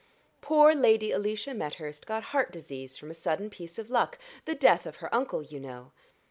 "Poor 0.41 0.73
Lady 0.73 1.11
Alicia 1.11 1.51
Methurst 1.53 2.07
got 2.07 2.23
heart 2.33 2.51
disease 2.51 2.97
from 2.97 3.11
a 3.11 3.13
sudden 3.13 3.51
piece 3.51 3.77
of 3.77 3.91
luck 3.91 4.17
the 4.45 4.55
death 4.55 4.87
of 4.87 4.95
her 4.95 5.13
uncle, 5.13 5.43
you 5.43 5.59
know. 5.59 5.91